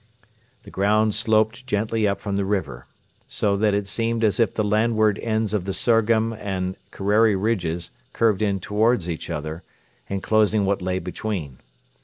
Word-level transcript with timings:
The 0.63 0.71
ground 0.71 1.13
sloped 1.13 1.67
gently 1.67 2.07
up 2.07 2.19
from 2.19 2.35
the 2.35 2.43
river; 2.43 2.87
so 3.27 3.55
that 3.57 3.75
it 3.75 3.85
seemed 3.85 4.23
as 4.23 4.39
if 4.39 4.51
the 4.51 4.63
landward 4.63 5.19
ends 5.19 5.53
of 5.53 5.65
the 5.65 5.73
Surgham 5.75 6.33
and 6.33 6.75
Kerreri 6.89 7.35
ridges 7.35 7.91
curved 8.11 8.41
in 8.41 8.59
towards 8.59 9.07
each 9.07 9.29
other, 9.29 9.61
enclosing 10.09 10.65
what 10.65 10.81
lay 10.81 10.97
between. 10.97 11.59